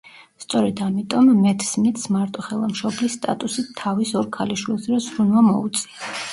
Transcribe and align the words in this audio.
სწორედ 0.43 0.79
ამიტომ, 0.85 1.29
მეთ 1.41 1.65
სმიტს 1.67 2.07
მარტოხელა 2.17 2.71
მშობლის 2.73 3.19
სტატუსით 3.21 3.71
თავის 3.85 4.17
ორ 4.25 4.29
ქალიშვილზე 4.41 5.03
ზრუნვა 5.09 5.49
მოუწია. 5.53 6.15